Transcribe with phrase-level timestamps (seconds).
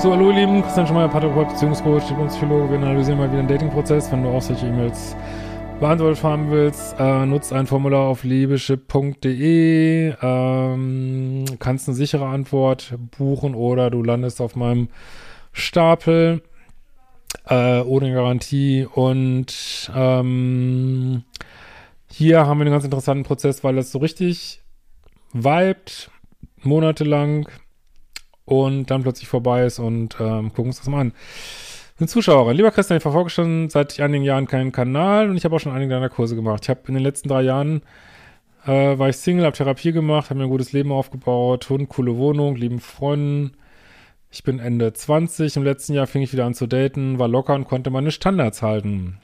[0.00, 2.70] So, hallo ihr Lieben, Christian Schmeier, Paartherapeut, Beziehungscoach, Psychologe.
[2.70, 4.10] Wir analysieren mal wieder einen Dating-Prozess.
[4.10, 5.14] Wenn du auch solche E-Mails
[5.78, 13.54] beantwortet haben willst, äh, nutzt ein Formular auf liebeship.de, ähm, kannst eine sichere Antwort buchen
[13.54, 14.88] oder du landest auf meinem
[15.52, 16.40] Stapel
[17.46, 21.24] äh, ohne Garantie und ähm,
[22.10, 24.62] hier haben wir einen ganz interessanten Prozess, weil es so richtig
[25.34, 26.10] vibet,
[26.62, 27.50] monatelang
[28.50, 31.12] und dann plötzlich vorbei ist und ähm, gucken uns das mal an.
[31.96, 32.52] Sind Zuschauer.
[32.52, 35.72] Lieber Christian, ich verfolge schon seit einigen Jahren keinen Kanal und ich habe auch schon
[35.72, 36.64] einige deiner Kurse gemacht.
[36.64, 37.82] Ich habe in den letzten drei Jahren
[38.66, 42.16] äh, war ich Single, habe Therapie gemacht, habe mir ein gutes Leben aufgebaut, Hund, coole
[42.16, 43.52] Wohnung, lieben Freunden.
[44.32, 45.56] Ich bin Ende 20.
[45.56, 48.62] Im letzten Jahr fing ich wieder an zu daten, war locker und konnte meine Standards
[48.62, 49.18] halten.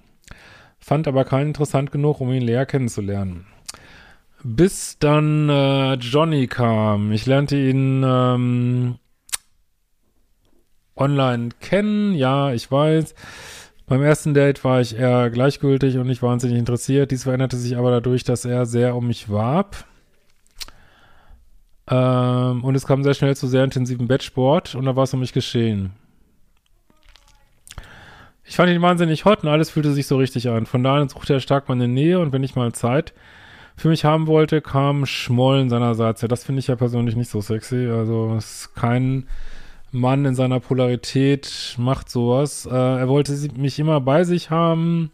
[0.79, 3.47] Fand aber keinen interessant genug, um ihn näher kennenzulernen.
[4.45, 7.11] Bis dann äh, Johnny kam.
[7.11, 8.97] Ich lernte ihn ähm,
[10.97, 12.15] online kennen.
[12.15, 13.15] Ja, ich weiß.
[13.87, 17.13] Beim ersten Date war ich eher gleichgültig und nicht wahnsinnig interessiert.
[17.13, 19.85] Dies veränderte sich aber dadurch, dass er sehr um mich warb.
[21.89, 25.21] Ähm, und es kam sehr schnell zu sehr intensiven Bettsport und da war es um
[25.21, 25.93] mich geschehen.
[28.45, 30.67] Ich fand ihn wahnsinnig hot und alles fühlte sich so richtig an.
[30.67, 33.13] Von da an suchte er stark meine Nähe und wenn ich mal Zeit
[33.77, 36.23] für mich haben wollte, kam Schmollen seinerseits.
[36.23, 37.89] Ja, das finde ich ja persönlich nicht so sexy.
[37.89, 39.27] Also es ist kein
[39.97, 42.67] Mann in seiner Polarität macht sowas.
[42.67, 45.11] Äh, er wollte mich immer bei sich haben.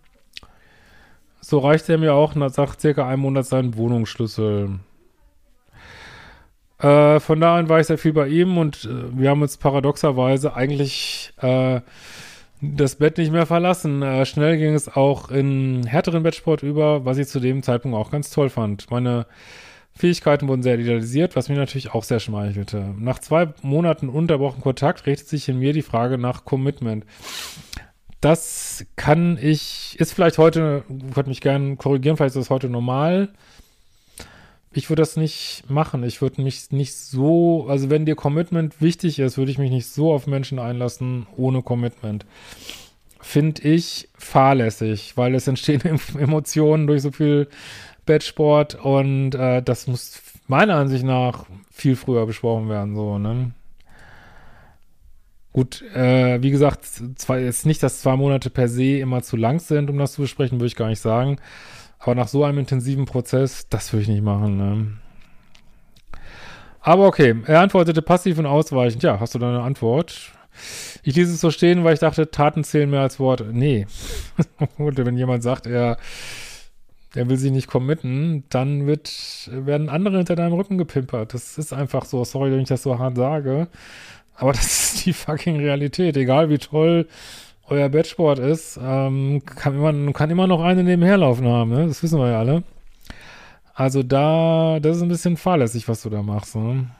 [1.40, 4.78] So reichte er mir auch nach circa einem Monat seinen Wohnungsschlüssel.
[6.78, 9.56] Äh, von da an war ich sehr viel bei ihm und äh, wir haben uns
[9.56, 11.80] paradoxerweise eigentlich äh,
[12.60, 14.02] das Bett nicht mehr verlassen.
[14.02, 18.10] Äh, schnell ging es auch in härteren Bettsport über, was ich zu dem Zeitpunkt auch
[18.10, 18.90] ganz toll fand.
[18.90, 19.26] Meine
[19.94, 22.94] Fähigkeiten wurden sehr idealisiert, was mir natürlich auch sehr schmeichelte.
[22.98, 27.04] Nach zwei Monaten unterbrochen Kontakt richtet sich in mir die Frage nach Commitment.
[28.20, 33.28] Das kann ich, ist vielleicht heute, würde mich gerne korrigieren, vielleicht ist das heute normal.
[34.72, 36.02] Ich würde das nicht machen.
[36.02, 39.86] Ich würde mich nicht so, also wenn dir Commitment wichtig ist, würde ich mich nicht
[39.86, 42.24] so auf Menschen einlassen ohne Commitment.
[43.20, 45.82] Finde ich fahrlässig, weil es entstehen
[46.18, 47.48] Emotionen durch so viel
[48.06, 53.52] Bettsport und äh, das muss meiner Ansicht nach viel früher besprochen werden, so, ne?
[55.52, 56.86] Gut, äh, wie gesagt,
[57.16, 60.22] zwar jetzt nicht, dass zwei Monate per se immer zu lang sind, um das zu
[60.22, 61.36] besprechen, würde ich gar nicht sagen.
[61.98, 64.86] Aber nach so einem intensiven Prozess, das würde ich nicht machen, ne?
[66.80, 69.02] Aber okay, er antwortete passiv und ausweichend.
[69.02, 70.32] Ja, hast du da eine Antwort?
[71.04, 73.50] Ich ließ es so stehen, weil ich dachte, Taten zählen mehr als Worte.
[73.52, 73.86] Nee.
[74.78, 75.96] Wenn jemand sagt, er
[77.14, 81.34] der will sich nicht committen, dann wird, werden andere hinter deinem Rücken gepimpert.
[81.34, 82.24] Das ist einfach so.
[82.24, 83.68] Sorry, wenn ich das so hart sage.
[84.36, 86.16] Aber das ist die fucking Realität.
[86.16, 87.06] Egal wie toll
[87.68, 91.70] euer Bettsport ist, ähm, kann, immer, kann immer noch eine nebenher laufen haben.
[91.70, 91.86] Ne?
[91.86, 92.64] Das wissen wir ja alle.
[93.74, 96.56] Also da, das ist ein bisschen fahrlässig, was du da machst.
[96.56, 96.90] Ne?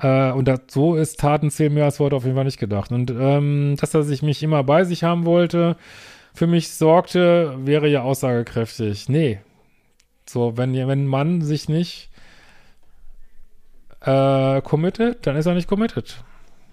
[0.00, 2.92] Äh, und das, so ist Taten zählen mehr als Worte auf jeden Fall nicht gedacht.
[2.92, 5.76] Und ähm, dass er sich mich immer bei sich haben wollte,
[6.34, 9.08] für mich sorgte, wäre ja aussagekräftig.
[9.08, 9.40] Nee.
[10.28, 12.10] So, wenn, wenn ein Mann sich nicht
[14.00, 16.22] äh, committet, dann ist er nicht committed.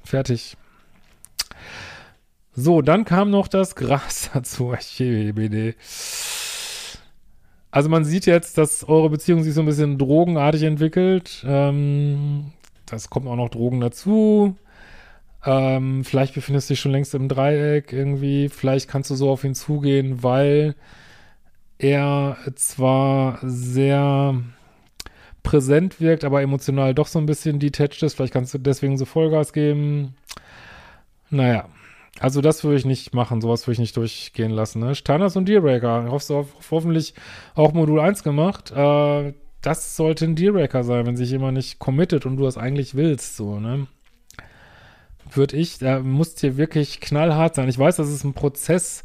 [0.03, 0.55] Fertig.
[2.53, 4.75] So, dann kam noch das Gras dazu.
[7.71, 11.43] Also man sieht jetzt, dass eure Beziehung sich so ein bisschen drogenartig entwickelt.
[11.47, 12.51] Ähm,
[12.85, 14.55] das kommt auch noch Drogen dazu.
[15.45, 18.49] Ähm, vielleicht befindest du dich schon längst im Dreieck irgendwie.
[18.49, 20.75] Vielleicht kannst du so auf ihn zugehen, weil
[21.77, 24.35] er zwar sehr
[25.43, 28.15] präsent wirkt, aber emotional doch so ein bisschen detached ist.
[28.15, 30.15] Vielleicht kannst du deswegen so Vollgas geben.
[31.29, 31.69] Naja,
[32.19, 33.39] also das würde ich nicht machen.
[33.39, 34.81] Sowas würde ich nicht durchgehen lassen.
[34.81, 34.93] Ne?
[34.95, 36.07] Standards und Dealbreaker.
[36.09, 37.13] Hoffst du hoffentlich
[37.55, 38.71] auch Modul 1 gemacht.
[38.71, 42.95] Äh, das sollte ein Dealbreaker sein, wenn sich jemand nicht committet und du das eigentlich
[42.95, 43.37] willst.
[43.37, 43.87] So, ne?
[45.33, 47.69] Würde ich, da muss dir wirklich knallhart sein.
[47.69, 49.03] Ich weiß, das ist ein Prozess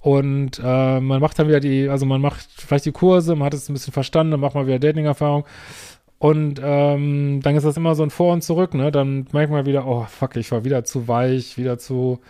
[0.00, 3.54] und äh, man macht dann wieder die, also man macht vielleicht die Kurse, man hat
[3.54, 5.44] es ein bisschen verstanden, dann macht man wieder Dating-Erfahrung
[6.18, 8.90] und ähm, dann ist das immer so ein Vor und Zurück, ne?
[8.90, 12.20] Dann merkt man wieder, oh fuck, ich war wieder zu weich, wieder zu,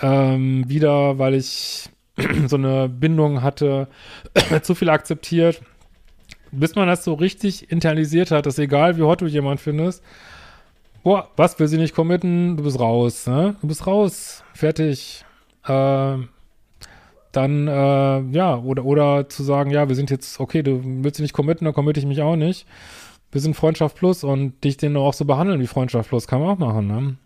[0.00, 1.90] ähm, wieder, weil ich
[2.46, 3.88] so eine Bindung hatte,
[4.62, 5.60] zu viel akzeptiert.
[6.52, 10.02] Bis man das so richtig internalisiert hat, dass egal wie hot du jemand findest,
[11.02, 13.56] boah, was, will sie nicht committen, du bist raus, ne?
[13.60, 15.24] Du bist raus, fertig.
[15.66, 16.16] Äh,
[17.32, 21.24] dann, äh, ja, oder, oder zu sagen, ja, wir sind jetzt, okay, du willst dich
[21.24, 22.66] nicht committen, dann committe ich mich auch nicht.
[23.30, 26.50] Wir sind Freundschaft Plus und dich den auch so behandeln wie Freundschaft Plus, kann man
[26.50, 27.16] auch machen, ne?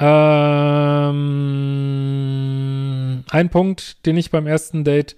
[0.00, 1.18] Ähm,
[3.30, 5.16] ein Punkt, den ich beim ersten Date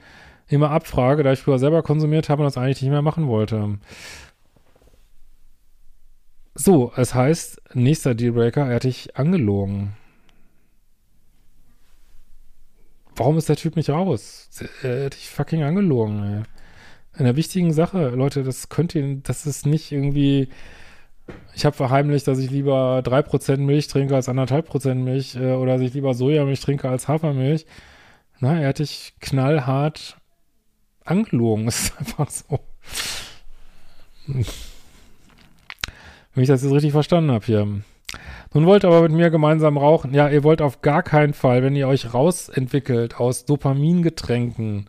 [0.48, 3.78] immer abfrage, da ich früher selber konsumiert habe und das eigentlich nicht mehr machen wollte.
[6.62, 9.96] So, es heißt, nächster Dealbreaker, er hat dich angelogen.
[13.16, 14.50] Warum ist der Typ nicht raus?
[14.82, 16.42] Er hat dich fucking angelogen, ey.
[17.18, 20.50] In einer wichtigen Sache, Leute, das könnt ihr, das ist nicht irgendwie,
[21.54, 25.82] ich habe verheimlicht, dass ich lieber 3% Milch trinke als 1,5% Milch äh, oder dass
[25.82, 27.64] ich lieber Sojamilch trinke als Hafermilch.
[28.40, 30.18] Na, er hat dich knallhart
[31.06, 32.60] angelogen, ist einfach so.
[36.34, 37.66] Wenn ich das jetzt richtig verstanden habe hier.
[38.52, 40.14] Nun wollt aber mit mir gemeinsam rauchen.
[40.14, 44.88] Ja, ihr wollt auf gar keinen Fall, wenn ihr euch rausentwickelt aus Dopamingetränken,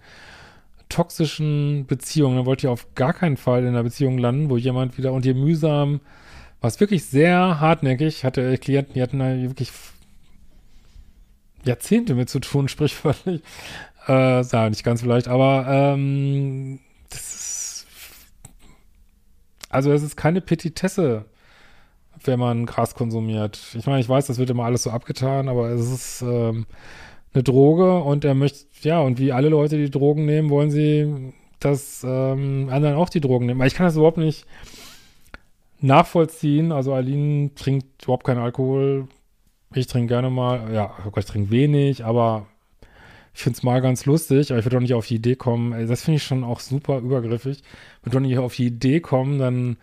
[0.90, 4.98] toxischen Beziehungen, dann wollt ihr auf gar keinen Fall in einer Beziehung landen, wo jemand
[4.98, 6.02] wieder und ihr mühsam,
[6.60, 9.72] was wirklich sehr hartnäckig, hatte Klienten, die hatten da wirklich
[11.64, 13.42] Jahrzehnte mit zu tun, sprichwörtlich.
[14.08, 16.80] Äh, ja, nicht ganz vielleicht, aber ähm,
[17.10, 17.52] das ist
[19.70, 21.26] also es ist keine Petitesse
[22.28, 23.60] wenn man Gras konsumiert.
[23.78, 26.66] Ich meine, ich weiß, das wird immer alles so abgetan, aber es ist ähm,
[27.34, 31.34] eine Droge und er möchte, ja, und wie alle Leute, die Drogen nehmen, wollen sie,
[31.60, 33.62] dass ähm, anderen auch die Drogen nehmen.
[33.62, 34.46] Aber ich kann das überhaupt nicht
[35.80, 36.72] nachvollziehen.
[36.72, 39.08] Also Aline trinkt überhaupt keinen Alkohol.
[39.74, 42.48] Ich trinke gerne mal, ja, ich trinke wenig, aber
[43.34, 45.88] ich finde es mal ganz lustig, aber ich würde doch nicht auf die Idee kommen.
[45.88, 47.64] Das finde ich schon auch super übergriffig.
[48.04, 49.78] Würde doch nicht auf die Idee kommen, dann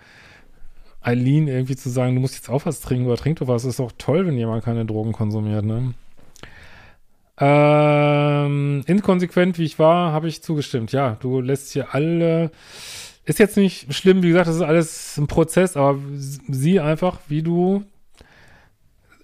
[1.08, 3.78] Eileen irgendwie zu sagen, du musst jetzt auch was trinken oder trink doch was, ist
[3.78, 5.94] doch toll, wenn jemand keine Drogen konsumiert, ne?
[7.40, 10.92] Ähm, inkonsequent wie ich war, habe ich zugestimmt.
[10.92, 12.50] Ja, du lässt hier alle.
[13.24, 17.42] Ist jetzt nicht schlimm, wie gesagt, das ist alles ein Prozess, aber sieh einfach, wie
[17.42, 17.84] du.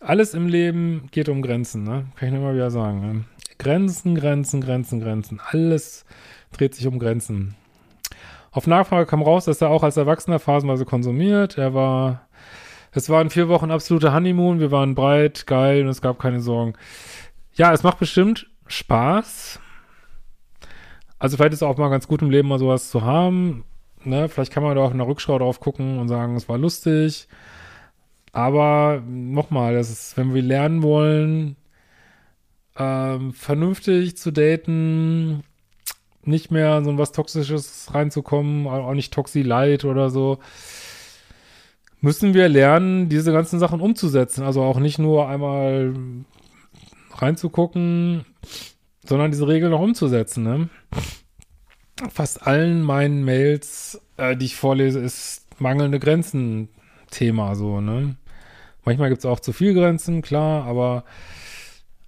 [0.01, 2.07] Alles im Leben geht um Grenzen, ne?
[2.17, 3.01] Kann ich nur mal wieder sagen.
[3.01, 3.25] Ne?
[3.59, 5.41] Grenzen, Grenzen, Grenzen, Grenzen.
[5.51, 6.05] Alles
[6.53, 7.57] dreht sich um Grenzen.
[8.55, 11.59] Auf Nachfrage kam raus, dass er auch als Erwachsener phasenweise konsumiert.
[11.59, 12.29] Er war,
[12.93, 14.61] es waren vier Wochen absolute Honeymoon.
[14.61, 16.75] Wir waren breit, geil und es gab keine Sorgen.
[17.55, 19.59] Ja, es macht bestimmt Spaß.
[21.19, 23.65] Also vielleicht ist es auch mal ganz gut im Leben mal sowas zu haben.
[24.05, 24.29] Ne?
[24.29, 27.27] Vielleicht kann man da auch in der Rückschau drauf gucken und sagen, es war lustig.
[28.31, 31.57] Aber nochmal, das ist, wenn wir lernen wollen,
[32.77, 35.43] ähm, vernünftig zu daten,
[36.27, 40.39] nicht mehr so was Toxisches reinzukommen, auch nicht Toxi-Light oder so,
[42.01, 44.45] müssen wir lernen, diese ganzen Sachen umzusetzen.
[44.45, 45.95] Also auch nicht nur einmal
[47.13, 48.25] reinzugucken,
[49.05, 50.45] sondern diese Regeln auch umzusetzen.
[50.45, 50.69] Ne?
[52.11, 56.69] Fast allen meinen Mails, äh, die ich vorlese, ist mangelnde Grenzen
[57.11, 58.17] Thema so, ne?
[58.85, 61.05] Manchmal gibt es auch zu viel Grenzen, klar, aber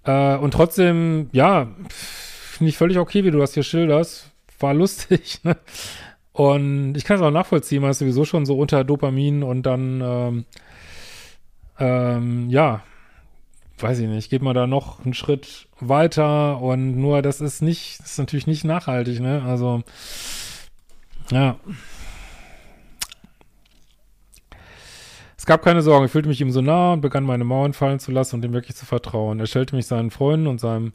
[0.03, 2.16] äh, und trotzdem, ja, pff,
[2.57, 4.31] finde ich völlig okay, wie du das hier schilderst.
[4.59, 5.57] War lustig, ne?
[6.33, 10.01] Und ich kann es auch nachvollziehen, man ist sowieso schon so unter Dopamin und dann,
[10.01, 10.45] ähm,
[11.79, 12.83] ähm, ja,
[13.79, 17.99] weiß ich nicht, geht man da noch einen Schritt weiter und nur das ist nicht,
[18.01, 19.41] das ist natürlich nicht nachhaltig, ne?
[19.47, 19.81] Also,
[21.31, 21.57] ja.
[25.37, 27.99] Es gab keine Sorgen, ich fühlte mich ihm so nah und begann meine Mauern fallen
[27.99, 29.39] zu lassen und ihm wirklich zu vertrauen.
[29.39, 30.93] Er stellte mich seinen Freunden und seinem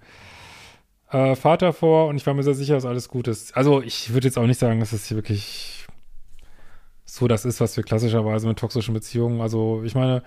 [1.13, 3.57] äh, Vater vor und ich war mir sehr sicher, dass alles gut ist.
[3.57, 5.87] Also ich würde jetzt auch nicht sagen, dass es hier wirklich
[7.05, 10.23] so das ist, was wir klassischerweise mit toxischen Beziehungen, also ich meine,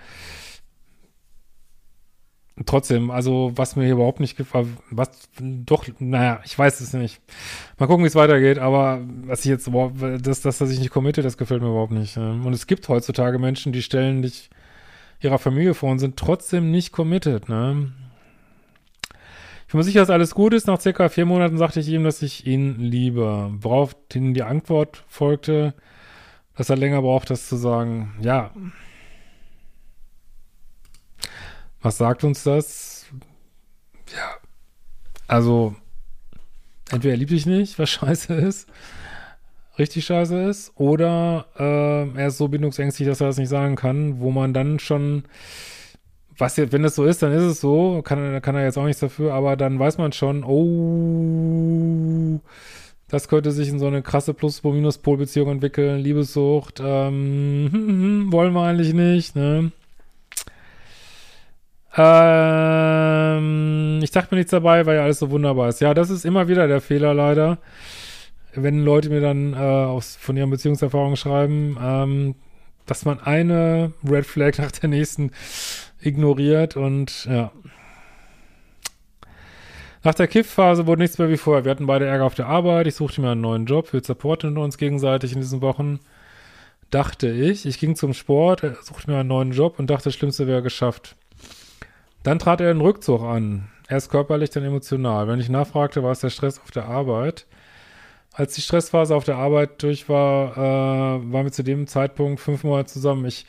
[2.65, 7.20] trotzdem, also was mir hier überhaupt nicht gefällt, was doch, naja, ich weiß es nicht.
[7.77, 9.68] Mal gucken, wie es weitergeht, aber was ich jetzt,
[10.22, 12.15] das, das, dass ich nicht committe, das gefällt mir überhaupt nicht.
[12.18, 14.50] Und es gibt heutzutage Menschen, die stellen dich
[15.20, 17.92] ihrer Familie vor und sind trotzdem nicht committed, ne?
[19.67, 20.67] Ich mir sicher, dass alles gut ist.
[20.67, 23.51] Nach circa vier Monaten sagte ich ihm, dass ich ihn liebe.
[23.60, 25.74] Worauf die Antwort folgte,
[26.55, 28.15] dass er länger braucht, das zu sagen.
[28.22, 28.51] Ja.
[31.81, 33.05] Was sagt uns das?
[34.15, 34.38] Ja,
[35.27, 35.75] also
[36.91, 38.69] entweder er liebt dich nicht, was scheiße ist,
[39.77, 44.19] richtig scheiße ist, oder äh, er ist so bindungsängstlich, dass er das nicht sagen kann,
[44.19, 45.24] wo man dann schon,
[46.38, 48.86] was jetzt, wenn das so ist, dann ist es so, kann, kann er jetzt auch
[48.86, 52.42] nichts dafür, aber dann weiß man schon, oh,
[53.08, 59.36] das könnte sich in so eine krasse Plus-Minus-Pol-Beziehung entwickeln, Liebessucht, ähm, wollen wir eigentlich nicht,
[59.36, 59.72] ne?
[61.98, 62.42] Ähm,
[64.04, 65.80] ich dachte mir nichts dabei, weil ja alles so wunderbar ist.
[65.80, 67.60] Ja, das ist immer wieder der Fehler leider.
[68.54, 72.36] Wenn Leute mir dann äh, aus, von ihren Beziehungserfahrungen schreiben, ähm,
[72.86, 75.32] dass man eine Red Flag nach der nächsten
[76.05, 77.51] ignoriert und ja.
[80.03, 81.65] Nach der Kiff-Phase wurde nichts mehr wie vorher.
[81.65, 82.85] Wir hatten beide Ärger auf der Arbeit.
[82.85, 83.91] Ich suchte mir einen neuen Job.
[83.91, 86.00] Wir supporten uns gegenseitig in diesen Wochen.
[86.91, 87.65] Dachte ich.
[87.65, 91.15] Ich ging zum Sport, suchte mir einen neuen Job und dachte, das Schlimmste wäre geschafft.
[92.21, 93.67] Dann trat er den Rückzug an.
[93.88, 95.27] Erst körperlich, dann emotional.
[95.27, 97.47] Wenn ich nachfragte, war es der Stress auf der Arbeit.
[98.38, 102.65] Als die Stressphase auf der Arbeit durch war, äh, waren wir zu dem Zeitpunkt fünf
[102.65, 103.24] Monate zusammen.
[103.24, 103.46] Ich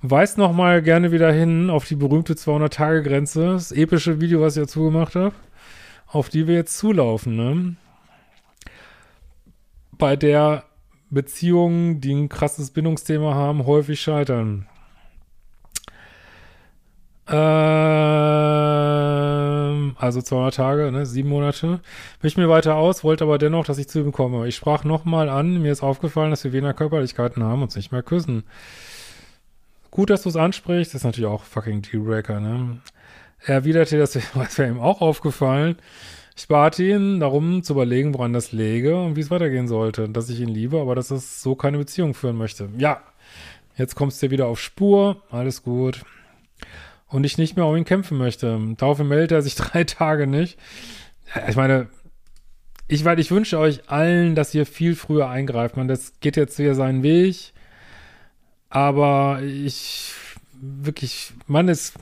[0.00, 4.62] weise noch mal gerne wieder hin auf die berühmte 200-Tage-Grenze, das epische Video, was ich
[4.62, 5.34] dazu gemacht habe,
[6.06, 7.36] auf die wir jetzt zulaufen.
[7.36, 7.76] Ne?
[9.98, 10.64] Bei der
[11.10, 14.66] Beziehungen, die ein krasses Bindungsthema haben, häufig scheitern.
[17.28, 18.69] Ähm,
[20.00, 21.80] also 200 Tage, ne, sieben Monate.
[22.22, 24.48] Wich mir weiter aus, wollte aber dennoch, dass ich zu ihm komme.
[24.48, 27.92] Ich sprach nochmal an, mir ist aufgefallen, dass wir weniger Körperlichkeiten haben und uns nicht
[27.92, 28.44] mehr küssen.
[29.90, 32.78] Gut, dass du es ansprichst, das ist natürlich auch fucking Dealbreaker, ne?
[33.42, 34.14] Er erwiderte, das
[34.58, 35.76] wäre ihm auch aufgefallen.
[36.36, 40.08] Ich bat ihn darum zu überlegen, woran das läge und wie es weitergehen sollte.
[40.08, 42.70] Dass ich ihn liebe, aber dass es so keine Beziehung führen möchte.
[42.78, 43.02] Ja,
[43.76, 45.22] jetzt kommst du wieder auf Spur.
[45.30, 46.02] Alles gut
[47.10, 48.58] und ich nicht mehr um ihn kämpfen möchte.
[48.76, 50.58] Daraufhin meldet er sich drei Tage nicht.
[51.48, 51.88] Ich meine,
[52.88, 55.76] ich, weil ich wünsche euch allen, dass ihr viel früher eingreift.
[55.76, 57.52] Man, das geht jetzt wieder seinen Weg.
[58.68, 60.12] Aber ich
[60.60, 61.94] wirklich, man ist,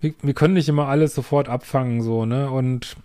[0.00, 2.50] wir, wir können nicht immer alles sofort abfangen, so, ne?
[2.50, 2.96] Und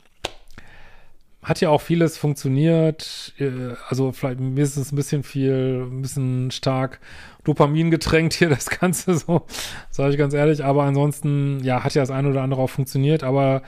[1.47, 3.33] hat ja auch vieles funktioniert.
[3.39, 6.99] Äh, also vielleicht mir ist es ein bisschen viel, ein bisschen stark
[7.45, 9.45] Dopamin getränkt hier, das Ganze so,
[9.89, 10.65] sage ich ganz ehrlich.
[10.65, 13.23] Aber ansonsten, ja, hat ja das eine oder andere auch funktioniert.
[13.23, 13.61] Aber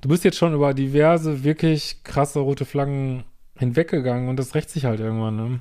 [0.00, 3.24] du bist jetzt schon über diverse, wirklich krasse rote Flaggen
[3.56, 5.60] hinweggegangen und das rächt sich halt irgendwann, ne?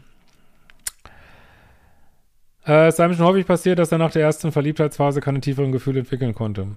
[2.66, 5.72] Äh, es sei mir schon häufig passiert, dass er nach der ersten Verliebtheitsphase keine tieferen
[5.72, 6.68] Gefühle entwickeln konnte.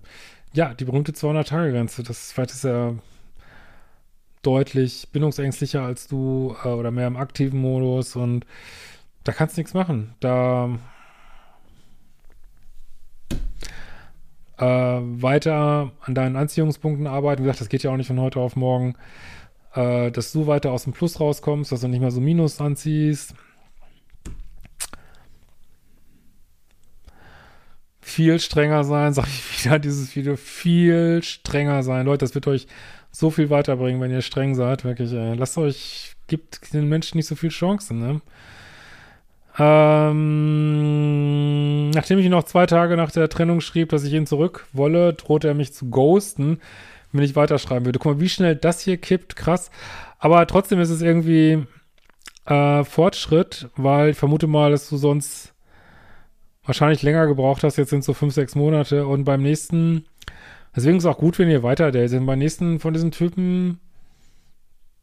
[0.53, 2.95] Ja, die berühmte 200-Tage-Grenze, das vielleicht ist ja
[4.43, 8.47] deutlich bindungsängstlicher als du äh, oder mehr im aktiven Modus und
[9.25, 10.15] da kannst du nichts machen.
[10.21, 10.79] Da
[14.59, 17.43] äh, weiter an deinen Anziehungspunkten arbeiten.
[17.43, 18.95] Wie gesagt, das geht ja auch nicht von heute auf morgen.
[19.75, 23.35] Äh, dass du weiter aus dem Plus rauskommst, dass du nicht mehr so Minus anziehst.
[28.01, 32.07] Viel strenger sein, sag ich wieder, dieses Video, viel strenger sein.
[32.07, 32.67] Leute, das wird euch
[33.13, 34.85] so viel weiterbringen, wenn ihr streng seid.
[34.85, 35.35] Wirklich, ey.
[35.37, 38.21] lasst euch, gibt den Menschen nicht so viel Chancen, ne?
[39.59, 40.31] Ähm,
[41.91, 45.49] nachdem ich noch zwei Tage nach der Trennung schrieb, dass ich ihn zurück wolle, drohte
[45.49, 46.59] er mich zu ghosten,
[47.13, 47.99] wenn ich weiterschreiben würde.
[47.99, 49.71] Guck mal, wie schnell das hier kippt, krass.
[50.19, 51.67] Aber trotzdem ist es irgendwie
[52.47, 55.53] äh, Fortschritt, weil ich vermute mal, dass du sonst
[56.65, 57.77] wahrscheinlich länger gebraucht hast.
[57.77, 60.07] Jetzt sind es so fünf, sechs Monate und beim nächsten
[60.75, 62.27] Deswegen ist es auch gut, wenn ihr weiter datet.
[62.27, 63.79] Beim nächsten von diesen Typen,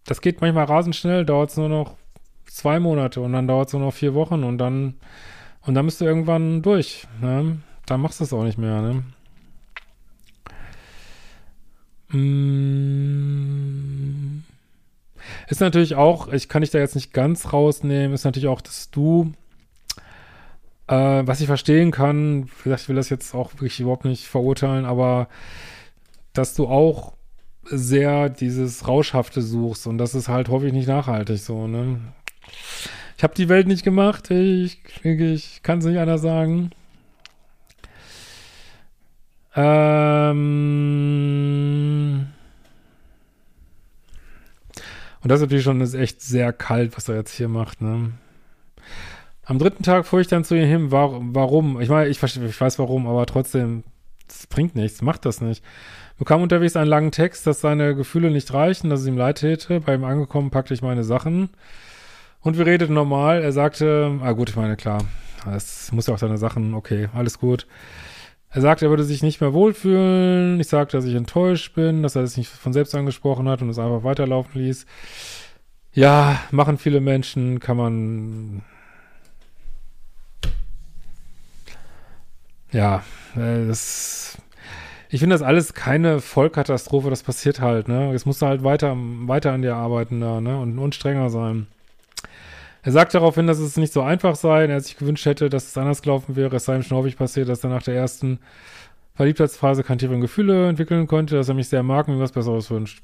[0.06, 1.96] das geht manchmal rasend schnell, dauert es nur noch
[2.46, 4.96] zwei Monate und dann dauert es nur noch vier Wochen und dann,
[5.62, 7.08] und dann bist du irgendwann durch.
[7.22, 7.60] Ne?
[7.86, 9.04] Dann machst du es auch nicht mehr, ne?
[12.12, 13.30] Mm.
[15.48, 18.90] Ist natürlich auch, ich kann dich da jetzt nicht ganz rausnehmen, ist natürlich auch, dass
[18.90, 19.34] du
[20.90, 25.28] äh, was ich verstehen kann, ich will das jetzt auch wirklich überhaupt nicht verurteilen, aber
[26.34, 27.14] dass du auch
[27.64, 32.00] sehr dieses Rauschhafte suchst und das ist halt häufig nicht nachhaltig so, ne?
[33.18, 36.72] Ich habe die Welt nicht gemacht, ich, ich kann es nicht anders sagen.
[39.56, 40.30] Ähm
[45.22, 48.14] und das ist natürlich schon ist echt sehr kalt, was er jetzt hier macht, ne?
[49.50, 50.92] Am dritten Tag fuhr ich dann zu ihr hin.
[50.92, 51.82] Warum?
[51.82, 53.84] Ich meine, ich, ich weiß warum, aber trotzdem,
[54.28, 55.64] das bringt nichts, macht das nicht.
[56.20, 59.80] Bekam unterwegs einen langen Text, dass seine Gefühle nicht reichen, dass es ihm leid täte.
[59.80, 61.50] Bei ihm angekommen packte ich meine Sachen.
[62.42, 63.42] Und wir redeten normal.
[63.42, 65.04] Er sagte, ah gut, ich meine, klar,
[65.56, 67.66] es muss ja auch seine Sachen, okay, alles gut.
[68.52, 70.60] Er sagt, er würde sich nicht mehr wohlfühlen.
[70.60, 73.70] Ich sagte, dass ich enttäuscht bin, dass er es nicht von selbst angesprochen hat und
[73.72, 74.86] es einfach weiterlaufen ließ.
[75.92, 78.62] Ja, machen viele Menschen, kann man.
[82.72, 83.04] Ja,
[83.36, 84.38] äh, das.
[85.12, 88.12] Ich finde das alles keine Vollkatastrophe, das passiert halt, ne?
[88.12, 90.60] Jetzt musst du halt weiter, weiter an dir arbeiten da, ne?
[90.60, 91.68] Und, und strenger sein.
[92.82, 94.66] Er sagt daraufhin, dass es nicht so einfach sei.
[94.66, 96.56] Er sich gewünscht hätte, dass es anders gelaufen wäre.
[96.56, 98.40] Es sei ihm schon häufig passiert, dass er nach der ersten
[99.16, 102.72] Verliebtheitsphase keine tieferen Gefühle entwickeln konnte, dass er mich sehr mag und mir was Besseres
[102.72, 103.02] wünscht.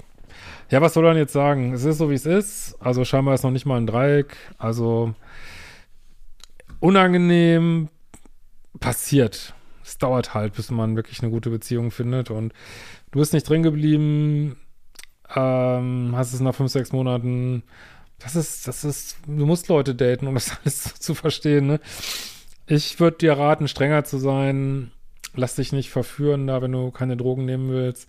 [0.70, 1.74] Ja, was soll er denn jetzt sagen?
[1.74, 2.76] Es ist so, wie es ist.
[2.80, 4.36] Also scheinbar ist noch nicht mal ein Dreieck.
[4.58, 5.14] Also
[6.80, 7.88] unangenehm
[8.80, 9.54] passiert.
[9.86, 12.30] Es dauert halt, bis man wirklich eine gute Beziehung findet.
[12.30, 12.52] Und
[13.12, 14.56] du bist nicht drin geblieben,
[15.34, 17.62] ähm, hast es nach fünf, sechs Monaten
[18.18, 21.80] das ist, das ist, du musst Leute daten, um das alles zu verstehen, ne?
[22.66, 24.90] Ich würde dir raten, strenger zu sein.
[25.34, 28.08] Lass dich nicht verführen, da, wenn du keine Drogen nehmen willst.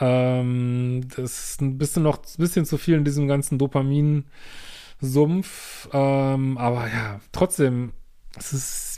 [0.00, 5.88] Ähm, das ist ein bisschen noch ein bisschen zu viel in diesem ganzen Dopamin-Sumpf.
[5.92, 7.92] Ähm, aber ja, trotzdem,
[8.36, 8.89] es ist,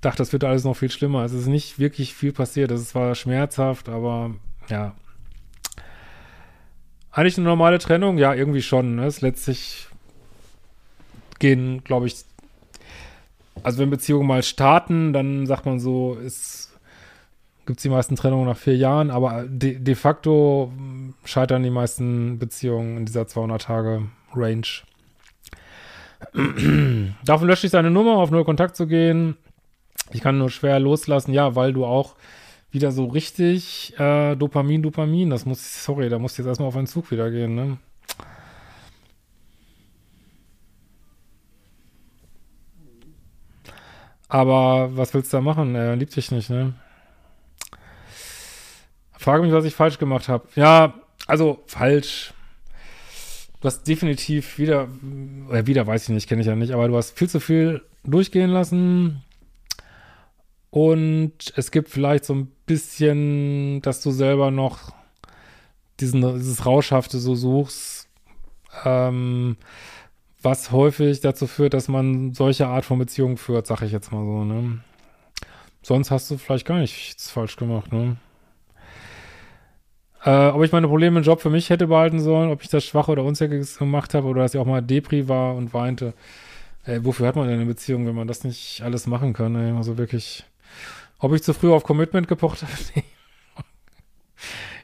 [0.00, 1.24] dachte, das wird alles noch viel schlimmer.
[1.24, 2.70] Es ist nicht wirklich viel passiert.
[2.70, 4.34] Es war schmerzhaft, aber
[4.68, 4.94] ja,
[7.12, 8.18] eigentlich eine normale Trennung?
[8.18, 8.96] Ja, irgendwie schon.
[8.96, 9.06] Ne?
[9.06, 9.88] Es letztlich
[11.38, 12.16] gehen, glaube ich,
[13.62, 16.72] also wenn Beziehungen mal starten, dann sagt man so, es
[17.66, 20.72] gibt die meisten Trennungen nach vier Jahren, aber de, de facto
[21.24, 24.02] scheitern die meisten Beziehungen in dieser 200 Tage
[24.34, 24.66] Range.
[27.24, 29.36] Davon lösche ich seine Nummer, auf null Kontakt zu gehen.
[30.12, 32.16] Ich kann nur schwer loslassen, ja, weil du auch
[32.70, 35.30] wieder so richtig äh, Dopamin, Dopamin.
[35.30, 37.78] Das muss, sorry, da muss jetzt erstmal auf einen Zug wieder gehen, ne?
[44.28, 45.74] Aber was willst du da machen?
[45.74, 46.74] Er liebt dich nicht, ne?
[49.18, 50.46] Frage mich, was ich falsch gemacht habe.
[50.54, 50.94] Ja,
[51.26, 52.32] also falsch.
[53.60, 54.88] Du hast definitiv wieder,
[55.50, 57.82] äh, wieder weiß ich nicht, kenne ich ja nicht, aber du hast viel zu viel
[58.04, 59.22] durchgehen lassen.
[60.70, 64.92] Und es gibt vielleicht so ein bisschen, dass du selber noch
[65.98, 68.08] diesen, dieses Rauschhafte so suchst,
[68.84, 69.56] ähm,
[70.42, 74.24] was häufig dazu führt, dass man solche Art von Beziehungen führt, sag ich jetzt mal
[74.24, 74.78] so, ne?
[75.82, 78.16] Sonst hast du vielleicht gar nichts falsch gemacht, ne?
[80.24, 82.84] Äh, ob ich meine Probleme im Job für mich hätte behalten sollen, ob ich das
[82.84, 86.14] schwach oder unsäglich gemacht habe oder dass ich auch mal Depri war und weinte.
[86.84, 89.56] Ey, wofür hat man denn eine Beziehung, wenn man das nicht alles machen kann?
[89.56, 89.72] Ey?
[89.72, 90.44] Also wirklich.
[91.18, 92.72] Ob ich zu früh auf Commitment gepocht habe?
[92.94, 93.04] Nee.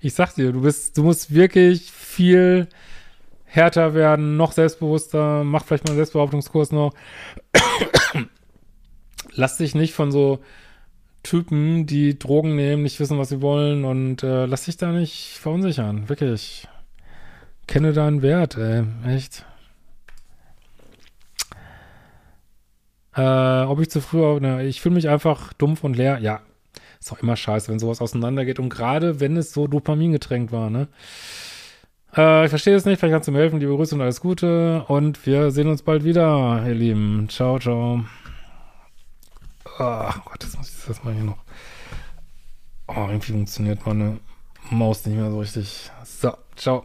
[0.03, 2.68] Ich sag dir, du bist, du musst wirklich viel
[3.44, 6.92] härter werden, noch selbstbewusster, mach vielleicht mal einen Selbstbehauptungskurs noch.
[9.33, 10.40] lass dich nicht von so
[11.22, 15.38] Typen, die Drogen nehmen, nicht wissen, was sie wollen und äh, lass dich da nicht
[15.38, 16.09] verunsichern.
[16.09, 16.68] Wirklich.
[17.66, 18.85] Kenne deinen Wert, ey.
[19.07, 19.44] Echt.
[23.16, 26.18] Äh, ob ich zu früh, ne, ich fühle mich einfach dumpf und leer.
[26.18, 26.40] Ja,
[27.00, 28.59] ist auch immer scheiße, wenn sowas auseinandergeht.
[28.59, 30.88] Und gerade wenn es so Dopamin getränkt war, ne?
[32.16, 33.61] Äh, ich verstehe es nicht, vielleicht kannst du mir helfen.
[33.61, 34.85] Liebe Grüße und alles Gute.
[34.88, 37.29] Und wir sehen uns bald wieder, ihr Lieben.
[37.29, 38.05] Ciao, ciao.
[39.79, 41.38] Ach Gott, jetzt muss ich das mal hier noch.
[42.88, 44.18] Oh, irgendwie funktioniert meine
[44.70, 45.90] Maus nicht mehr so richtig.
[46.05, 46.85] So, ciao.